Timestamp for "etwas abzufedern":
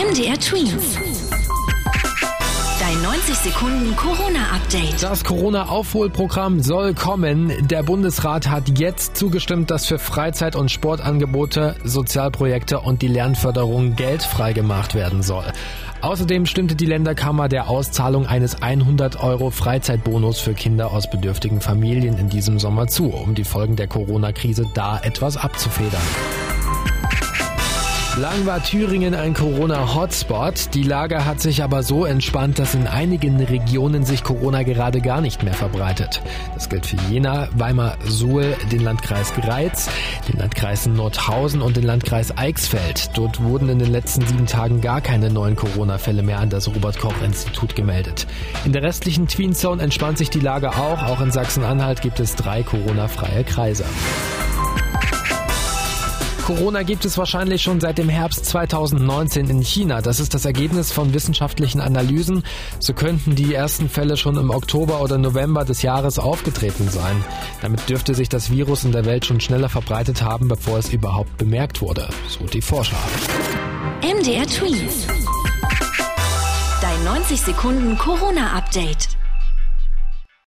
24.98-26.00